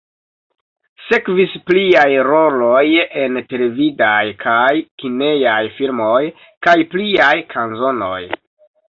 Sekvis 1.07 1.51
pliaj 1.65 2.05
roloj 2.27 2.79
en 3.23 3.37
televidaj 3.51 4.23
kaj 4.43 4.71
kinejaj 5.03 5.59
filmoj, 5.75 6.15
kaj 6.69 6.75
pliaj 6.95 7.29
kanzonoj. 7.53 8.23